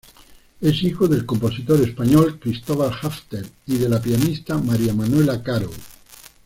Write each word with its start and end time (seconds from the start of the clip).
Es 0.61 0.81
hijo 0.81 1.07
del 1.07 1.27
compositor 1.27 1.79
español 1.79 2.39
Cristóbal 2.39 2.91
Halffter 3.03 3.45
y 3.67 3.77
de 3.77 3.87
la 3.87 4.01
pianista 4.01 4.57
María 4.57 4.95
Manuela 4.95 5.43
Caro. 5.43 5.69